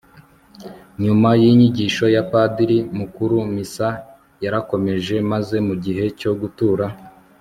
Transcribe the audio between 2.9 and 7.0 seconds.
mukuru, missa yarakomeje maze mu gihe cyo gutura